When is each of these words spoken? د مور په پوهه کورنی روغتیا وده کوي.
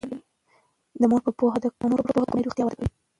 د 1.01 1.03
مور 1.11 1.21
په 1.25 1.31
پوهه 1.37 1.59
کورنی 1.79 2.43
روغتیا 2.45 2.63
وده 2.65 2.75
کوي. 2.79 2.89